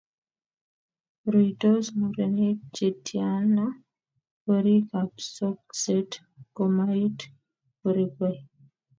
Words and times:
Ruitos 1.31 1.85
murenik 1.99 2.57
chetiana 2.75 3.65
gorikab 4.45 5.11
sokset 5.35 6.11
komait 6.55 7.19
gorikwai? 7.81 8.37